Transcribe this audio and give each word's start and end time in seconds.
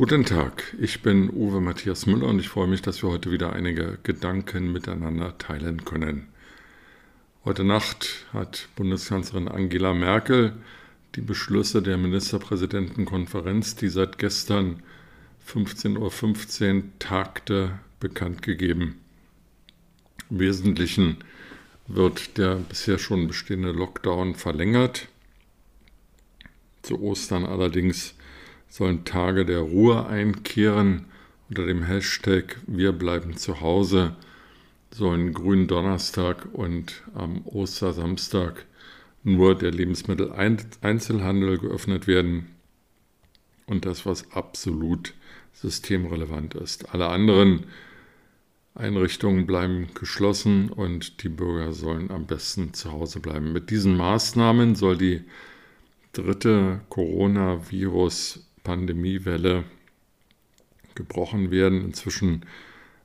Guten 0.00 0.24
Tag, 0.24 0.74
ich 0.80 1.02
bin 1.02 1.28
Uwe 1.28 1.60
Matthias 1.60 2.06
Müller 2.06 2.28
und 2.28 2.38
ich 2.38 2.48
freue 2.48 2.66
mich, 2.66 2.80
dass 2.80 3.02
wir 3.02 3.10
heute 3.10 3.30
wieder 3.30 3.52
einige 3.52 3.98
Gedanken 4.02 4.72
miteinander 4.72 5.36
teilen 5.36 5.84
können. 5.84 6.26
Heute 7.44 7.64
Nacht 7.64 8.24
hat 8.32 8.70
Bundeskanzlerin 8.76 9.46
Angela 9.46 9.92
Merkel 9.92 10.54
die 11.16 11.20
Beschlüsse 11.20 11.82
der 11.82 11.98
Ministerpräsidentenkonferenz, 11.98 13.76
die 13.76 13.90
seit 13.90 14.16
gestern 14.16 14.82
15.15 15.46 16.76
Uhr 16.76 16.82
tagte, 16.98 17.78
bekannt 18.00 18.40
gegeben. 18.40 18.98
Im 20.30 20.38
Wesentlichen 20.38 21.18
wird 21.88 22.38
der 22.38 22.54
bisher 22.54 22.96
schon 22.96 23.28
bestehende 23.28 23.72
Lockdown 23.72 24.34
verlängert. 24.34 25.08
Zu 26.80 27.02
Ostern 27.02 27.44
allerdings 27.44 28.14
sollen 28.70 29.04
Tage 29.04 29.44
der 29.44 29.60
Ruhe 29.60 30.06
einkehren. 30.06 31.04
Unter 31.50 31.66
dem 31.66 31.82
Hashtag 31.82 32.56
Wir 32.66 32.92
bleiben 32.92 33.36
zu 33.36 33.60
Hause 33.60 34.16
sollen 34.92 35.32
Gründonnerstag 35.32 36.48
und 36.52 37.02
am 37.14 37.46
Ostersamstag 37.46 38.66
nur 39.22 39.56
der 39.56 39.70
Lebensmitteleinzelhandel 39.70 41.58
geöffnet 41.58 42.06
werden 42.06 42.46
und 43.66 43.84
das, 43.84 44.06
was 44.06 44.32
absolut 44.32 45.14
systemrelevant 45.52 46.54
ist. 46.54 46.92
Alle 46.92 47.08
anderen 47.08 47.66
Einrichtungen 48.74 49.46
bleiben 49.46 49.88
geschlossen 49.94 50.70
und 50.70 51.22
die 51.22 51.28
Bürger 51.28 51.72
sollen 51.72 52.10
am 52.10 52.26
besten 52.26 52.72
zu 52.72 52.92
Hause 52.92 53.20
bleiben. 53.20 53.52
Mit 53.52 53.70
diesen 53.70 53.96
Maßnahmen 53.96 54.74
soll 54.74 54.96
die 54.96 55.22
dritte 56.12 56.80
Coronavirus 56.88 58.49
Pandemiewelle 58.64 59.64
gebrochen 60.94 61.50
werden. 61.50 61.84
Inzwischen 61.84 62.44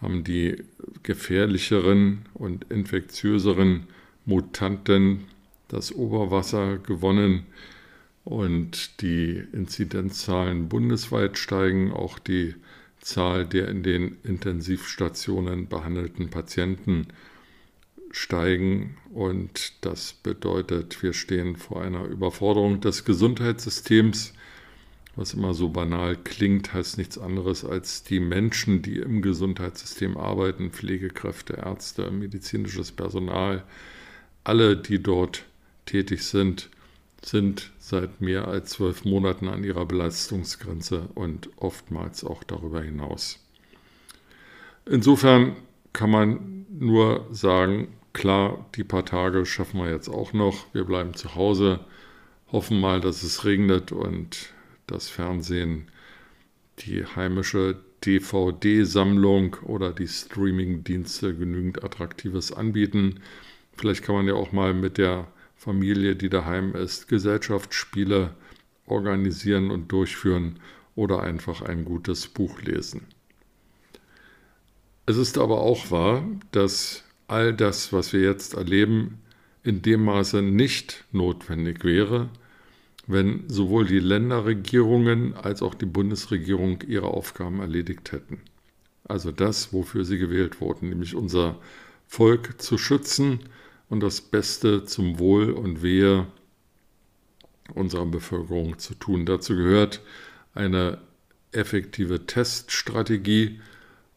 haben 0.00 0.24
die 0.24 0.64
gefährlicheren 1.02 2.26
und 2.34 2.70
infektiöseren 2.70 3.86
Mutanten 4.24 5.24
das 5.68 5.92
Oberwasser 5.92 6.78
gewonnen 6.78 7.46
und 8.24 9.00
die 9.00 9.42
Inzidenzzahlen 9.52 10.68
bundesweit 10.68 11.38
steigen. 11.38 11.92
Auch 11.92 12.18
die 12.18 12.54
Zahl 13.00 13.46
der 13.46 13.68
in 13.68 13.82
den 13.82 14.16
Intensivstationen 14.24 15.68
behandelten 15.68 16.28
Patienten 16.28 17.06
steigen 18.10 18.96
und 19.12 19.74
das 19.82 20.12
bedeutet, 20.12 21.02
wir 21.02 21.12
stehen 21.12 21.56
vor 21.56 21.82
einer 21.82 22.04
Überforderung 22.04 22.80
des 22.80 23.04
Gesundheitssystems 23.04 24.32
was 25.16 25.32
immer 25.32 25.54
so 25.54 25.70
banal 25.70 26.16
klingt, 26.16 26.74
heißt 26.74 26.98
nichts 26.98 27.18
anderes 27.18 27.64
als 27.64 28.04
die 28.04 28.20
Menschen, 28.20 28.82
die 28.82 28.98
im 28.98 29.22
Gesundheitssystem 29.22 30.16
arbeiten, 30.16 30.70
Pflegekräfte, 30.70 31.54
Ärzte, 31.54 32.10
medizinisches 32.10 32.92
Personal, 32.92 33.64
alle, 34.44 34.76
die 34.76 35.02
dort 35.02 35.44
tätig 35.86 36.22
sind, 36.22 36.70
sind 37.22 37.72
seit 37.78 38.20
mehr 38.20 38.46
als 38.46 38.70
zwölf 38.70 39.04
Monaten 39.04 39.48
an 39.48 39.64
ihrer 39.64 39.86
Belastungsgrenze 39.86 41.08
und 41.14 41.48
oftmals 41.56 42.22
auch 42.22 42.44
darüber 42.44 42.82
hinaus. 42.82 43.40
Insofern 44.84 45.56
kann 45.92 46.10
man 46.10 46.66
nur 46.70 47.26
sagen, 47.30 47.88
klar, 48.12 48.66
die 48.76 48.84
paar 48.84 49.04
Tage 49.04 49.46
schaffen 49.46 49.80
wir 49.80 49.90
jetzt 49.90 50.08
auch 50.08 50.32
noch. 50.32 50.72
Wir 50.74 50.84
bleiben 50.84 51.14
zu 51.14 51.34
Hause, 51.34 51.80
hoffen 52.52 52.78
mal, 52.78 53.00
dass 53.00 53.22
es 53.22 53.44
regnet 53.44 53.92
und 53.92 54.50
das 54.86 55.08
Fernsehen, 55.08 55.88
die 56.80 57.04
heimische 57.04 57.80
DVD-Sammlung 58.04 59.56
oder 59.64 59.92
die 59.92 60.08
Streaming-Dienste 60.08 61.34
genügend 61.34 61.82
Attraktives 61.82 62.52
anbieten. 62.52 63.20
Vielleicht 63.76 64.02
kann 64.02 64.14
man 64.14 64.28
ja 64.28 64.34
auch 64.34 64.52
mal 64.52 64.74
mit 64.74 64.98
der 64.98 65.28
Familie, 65.56 66.16
die 66.16 66.28
daheim 66.28 66.74
ist, 66.74 67.08
Gesellschaftsspiele 67.08 68.34
organisieren 68.86 69.70
und 69.70 69.90
durchführen 69.90 70.60
oder 70.94 71.22
einfach 71.22 71.62
ein 71.62 71.84
gutes 71.84 72.28
Buch 72.28 72.62
lesen. 72.62 73.06
Es 75.06 75.16
ist 75.16 75.38
aber 75.38 75.60
auch 75.60 75.90
wahr, 75.90 76.26
dass 76.52 77.04
all 77.28 77.52
das, 77.54 77.92
was 77.92 78.12
wir 78.12 78.20
jetzt 78.20 78.54
erleben, 78.54 79.18
in 79.62 79.82
dem 79.82 80.04
Maße 80.04 80.42
nicht 80.42 81.04
notwendig 81.12 81.84
wäre, 81.84 82.28
wenn 83.06 83.48
sowohl 83.48 83.86
die 83.86 84.00
Länderregierungen 84.00 85.34
als 85.34 85.62
auch 85.62 85.74
die 85.74 85.86
Bundesregierung 85.86 86.82
ihre 86.86 87.08
Aufgaben 87.08 87.60
erledigt 87.60 88.12
hätten. 88.12 88.40
Also 89.04 89.30
das, 89.30 89.72
wofür 89.72 90.04
sie 90.04 90.18
gewählt 90.18 90.60
wurden, 90.60 90.88
nämlich 90.88 91.14
unser 91.14 91.58
Volk 92.06 92.60
zu 92.60 92.78
schützen 92.78 93.40
und 93.88 94.00
das 94.00 94.20
Beste 94.20 94.84
zum 94.84 95.18
Wohl 95.18 95.50
und 95.50 95.82
Wehe 95.82 96.26
unserer 97.74 98.06
Bevölkerung 98.06 98.78
zu 98.78 98.94
tun. 98.94 99.26
Dazu 99.26 99.54
gehört 99.56 100.00
eine 100.54 100.98
effektive 101.52 102.26
Teststrategie 102.26 103.60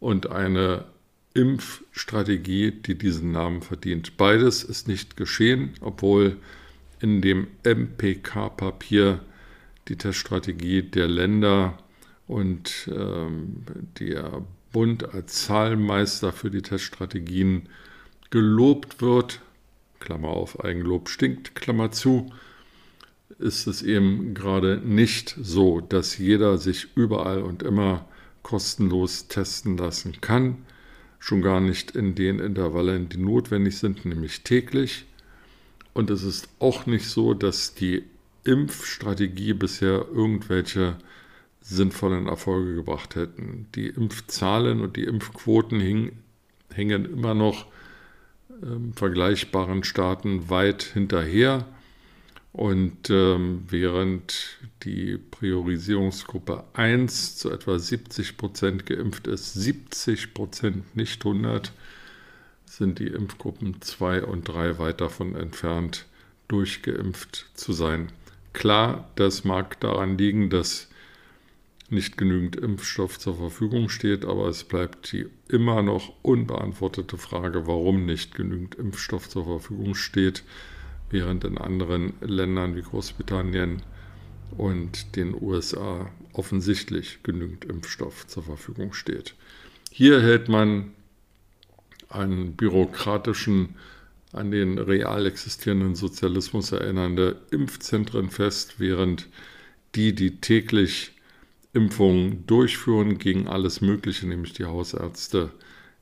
und 0.00 0.30
eine 0.30 0.86
Impfstrategie, 1.34 2.72
die 2.72 2.96
diesen 2.96 3.32
Namen 3.32 3.62
verdient. 3.62 4.16
Beides 4.16 4.64
ist 4.64 4.88
nicht 4.88 5.16
geschehen, 5.16 5.74
obwohl 5.80 6.36
in 7.00 7.20
dem 7.20 7.48
MPK-Papier 7.64 9.20
die 9.88 9.96
Teststrategie 9.96 10.82
der 10.82 11.08
Länder 11.08 11.78
und 12.26 12.90
ähm, 12.92 13.64
der 13.98 14.42
Bund 14.72 15.14
als 15.14 15.46
Zahlmeister 15.46 16.32
für 16.32 16.50
die 16.50 16.62
Teststrategien 16.62 17.68
gelobt 18.30 19.00
wird, 19.00 19.40
Klammer 19.98 20.28
auf, 20.28 20.62
Eigenlob 20.62 21.08
stinkt, 21.08 21.54
Klammer 21.54 21.90
zu, 21.90 22.30
ist 23.38 23.66
es 23.66 23.82
eben 23.82 24.34
gerade 24.34 24.80
nicht 24.84 25.36
so, 25.40 25.80
dass 25.80 26.18
jeder 26.18 26.58
sich 26.58 26.88
überall 26.96 27.42
und 27.42 27.62
immer 27.62 28.06
kostenlos 28.42 29.28
testen 29.28 29.76
lassen 29.76 30.20
kann, 30.20 30.58
schon 31.18 31.42
gar 31.42 31.60
nicht 31.60 31.92
in 31.92 32.14
den 32.14 32.38
Intervallen, 32.38 33.08
die 33.08 33.18
notwendig 33.18 33.78
sind, 33.78 34.04
nämlich 34.04 34.42
täglich. 34.42 35.06
Und 35.98 36.10
es 36.10 36.22
ist 36.22 36.48
auch 36.60 36.86
nicht 36.86 37.08
so, 37.08 37.34
dass 37.34 37.74
die 37.74 38.04
Impfstrategie 38.44 39.52
bisher 39.52 40.06
irgendwelche 40.14 40.96
sinnvollen 41.60 42.28
Erfolge 42.28 42.76
gebracht 42.76 43.16
hätten. 43.16 43.66
Die 43.74 43.88
Impfzahlen 43.88 44.80
und 44.80 44.94
die 44.94 45.02
Impfquoten 45.02 45.80
hing, 45.80 46.12
hängen 46.72 47.04
immer 47.04 47.34
noch 47.34 47.66
ähm, 48.62 48.92
vergleichbaren 48.94 49.82
Staaten 49.82 50.48
weit 50.48 50.84
hinterher. 50.84 51.66
Und 52.52 53.10
ähm, 53.10 53.64
während 53.68 54.60
die 54.84 55.18
Priorisierungsgruppe 55.18 56.62
1 56.74 57.38
zu 57.38 57.50
etwa 57.50 57.76
70 57.76 58.36
Prozent 58.36 58.86
geimpft 58.86 59.26
ist, 59.26 59.52
70 59.54 60.32
Prozent, 60.32 60.94
nicht 60.94 61.26
100, 61.26 61.72
sind 62.78 63.00
die 63.00 63.08
Impfgruppen 63.08 63.82
2 63.82 64.22
und 64.22 64.48
3 64.48 64.78
weit 64.78 65.00
davon 65.00 65.34
entfernt, 65.34 66.06
durchgeimpft 66.46 67.50
zu 67.54 67.72
sein. 67.72 68.12
Klar, 68.52 69.10
das 69.16 69.44
mag 69.44 69.80
daran 69.80 70.16
liegen, 70.16 70.48
dass 70.48 70.88
nicht 71.90 72.16
genügend 72.16 72.54
Impfstoff 72.54 73.18
zur 73.18 73.36
Verfügung 73.36 73.88
steht, 73.88 74.24
aber 74.24 74.46
es 74.46 74.62
bleibt 74.62 75.10
die 75.10 75.26
immer 75.48 75.82
noch 75.82 76.12
unbeantwortete 76.22 77.18
Frage, 77.18 77.66
warum 77.66 78.06
nicht 78.06 78.34
genügend 78.34 78.76
Impfstoff 78.76 79.28
zur 79.28 79.44
Verfügung 79.44 79.94
steht, 79.94 80.44
während 81.10 81.44
in 81.44 81.58
anderen 81.58 82.12
Ländern 82.20 82.76
wie 82.76 82.82
Großbritannien 82.82 83.82
und 84.56 85.16
den 85.16 85.34
USA 85.34 86.10
offensichtlich 86.32 87.18
genügend 87.24 87.64
Impfstoff 87.64 88.26
zur 88.28 88.44
Verfügung 88.44 88.92
steht. 88.92 89.34
Hier 89.90 90.20
hält 90.20 90.48
man 90.48 90.92
einen 92.08 92.56
bürokratischen, 92.56 93.76
an 94.32 94.50
den 94.50 94.78
real 94.78 95.26
existierenden 95.26 95.94
Sozialismus 95.94 96.72
erinnernde 96.72 97.40
Impfzentren 97.50 98.30
fest, 98.30 98.74
während 98.78 99.28
die, 99.94 100.14
die 100.14 100.40
täglich 100.40 101.12
Impfungen 101.72 102.46
durchführen 102.46 103.18
gegen 103.18 103.48
alles 103.48 103.80
Mögliche, 103.80 104.26
nämlich 104.26 104.52
die 104.52 104.66
Hausärzte, 104.66 105.50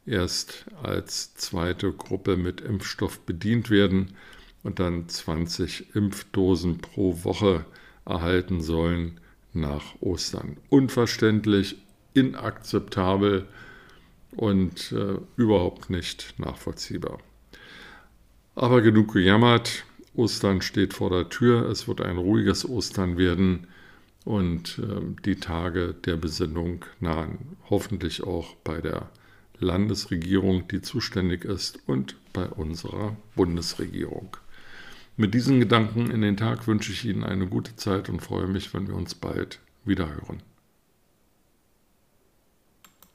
erst 0.07 0.67
als 0.83 1.35
zweite 1.35 1.93
Gruppe 1.93 2.37
mit 2.37 2.61
Impfstoff 2.61 3.21
bedient 3.21 3.71
werden 3.71 4.15
und 4.63 4.79
dann 4.81 5.09
20 5.09 5.95
Impfdosen 5.95 6.79
pro 6.79 7.25
Woche 7.25 7.65
erhalten 8.05 8.61
sollen 8.61 9.21
nach 9.53 9.85
Ostern. 10.01 10.57
Unverständlich, 10.69 11.77
inakzeptabel 12.15 13.47
und 14.37 14.93
äh, 14.93 15.19
überhaupt 15.37 15.91
nicht 15.91 16.35
nachvollziehbar. 16.39 17.19
Aber 18.55 18.81
genug 18.83 19.13
gejammert. 19.13 19.85
Ostern 20.15 20.63
steht 20.63 20.95
vor 20.95 21.11
der 21.11 21.29
Tür. 21.29 21.69
Es 21.69 21.89
wird 21.89 22.01
ein 22.01 22.17
ruhiges 22.17 22.67
Ostern 22.67 23.19
werden 23.19 23.67
und 24.25 24.79
äh, 24.79 25.03
die 25.25 25.37
Tage 25.37 25.95
der 25.95 26.17
Besinnung 26.17 26.85
nahen. 27.01 27.57
Hoffentlich 27.69 28.23
auch 28.23 28.55
bei 28.65 28.81
der 28.81 29.11
Landesregierung, 29.59 30.69
die 30.69 30.83
zuständig 30.83 31.45
ist, 31.45 31.79
und 31.87 32.17
bei 32.33 32.47
unserer 32.47 33.17
Bundesregierung. 33.35 34.37
Mit 35.17 35.33
diesen 35.33 35.61
Gedanken 35.61 36.11
in 36.11 36.21
den 36.21 36.37
Tag 36.37 36.67
wünsche 36.67 36.93
ich 36.93 37.05
Ihnen 37.07 37.25
eine 37.25 37.47
gute 37.47 37.75
Zeit 37.77 38.11
und 38.11 38.21
freue 38.21 38.47
mich, 38.47 38.75
wenn 38.75 38.87
wir 38.87 38.95
uns 38.95 39.15
bald 39.15 39.61
wiederhören. 39.85 40.43